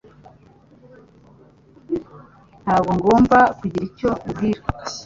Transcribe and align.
Ntabwo 2.63 2.91
ngomba 2.97 3.39
kugira 3.57 3.83
icyo 3.89 4.09
nkubwira 4.19 4.61